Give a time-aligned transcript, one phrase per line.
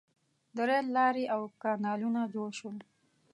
[0.55, 2.77] •د رېل لارې او کانالونه جوړ شول.